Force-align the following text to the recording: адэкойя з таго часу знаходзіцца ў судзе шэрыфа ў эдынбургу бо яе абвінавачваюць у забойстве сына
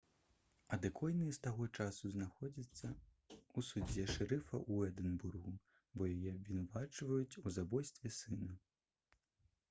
адэкойя 0.75 1.25
з 1.37 1.41
таго 1.47 1.65
часу 1.81 2.09
знаходзіцца 2.13 2.87
ў 2.91 3.59
судзе 3.67 4.05
шэрыфа 4.13 4.57
ў 4.59 4.93
эдынбургу 4.93 5.53
бо 5.99 6.07
яе 6.13 6.33
абвінавачваюць 6.37 7.39
у 7.45 7.53
забойстве 7.59 8.13
сына 8.17 8.57